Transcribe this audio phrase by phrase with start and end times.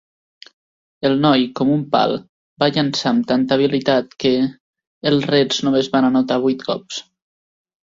[1.09, 2.13] El noi, com un pal,
[2.63, 4.33] va llançar amb tanta habilitat que...
[5.13, 7.07] els Reds només van anotar vuit cops.